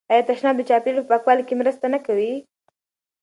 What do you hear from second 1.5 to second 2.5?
مرسته نه کوي؟